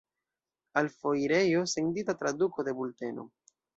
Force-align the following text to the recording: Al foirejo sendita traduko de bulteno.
Al 0.81 0.87
foirejo 1.01 1.61
sendita 1.73 2.17
traduko 2.23 2.67
de 2.71 2.75
bulteno. 2.81 3.29